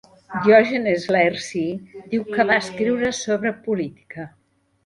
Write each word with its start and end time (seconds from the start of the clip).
Diògenes 0.45 1.03
Laerci 1.15 1.61
diu 2.15 2.25
que 2.31 2.47
va 2.53 2.57
escriure 2.65 3.15
sobre 3.19 3.55
política. 3.69 4.27